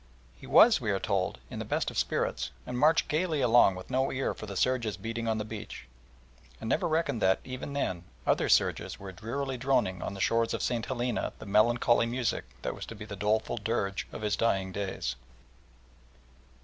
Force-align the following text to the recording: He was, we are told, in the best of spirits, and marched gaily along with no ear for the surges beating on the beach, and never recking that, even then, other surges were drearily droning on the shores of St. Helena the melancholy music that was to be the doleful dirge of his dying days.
He 0.35 0.47
was, 0.47 0.81
we 0.81 0.89
are 0.89 0.99
told, 0.99 1.37
in 1.51 1.59
the 1.59 1.63
best 1.63 1.91
of 1.91 1.97
spirits, 1.99 2.49
and 2.65 2.75
marched 2.75 3.07
gaily 3.07 3.39
along 3.39 3.75
with 3.75 3.91
no 3.91 4.11
ear 4.11 4.33
for 4.33 4.47
the 4.47 4.57
surges 4.57 4.97
beating 4.97 5.27
on 5.27 5.37
the 5.37 5.45
beach, 5.45 5.85
and 6.59 6.67
never 6.67 6.87
recking 6.87 7.19
that, 7.19 7.39
even 7.43 7.73
then, 7.73 8.05
other 8.25 8.49
surges 8.49 8.99
were 8.99 9.11
drearily 9.11 9.57
droning 9.59 10.01
on 10.01 10.15
the 10.15 10.19
shores 10.19 10.55
of 10.55 10.63
St. 10.63 10.87
Helena 10.87 11.33
the 11.37 11.45
melancholy 11.45 12.07
music 12.07 12.45
that 12.63 12.73
was 12.73 12.87
to 12.87 12.95
be 12.95 13.05
the 13.05 13.15
doleful 13.15 13.57
dirge 13.57 14.07
of 14.11 14.23
his 14.23 14.35
dying 14.35 14.71
days. 14.71 15.17